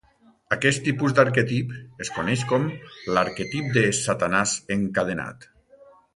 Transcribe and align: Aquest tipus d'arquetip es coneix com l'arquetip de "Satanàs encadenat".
Aquest 0.55 0.79
tipus 0.85 1.13
d'arquetip 1.19 1.73
es 2.05 2.09
coneix 2.15 2.47
com 2.53 2.65
l'arquetip 3.19 3.69
de 3.77 3.85
"Satanàs 4.01 4.57
encadenat". 4.79 5.49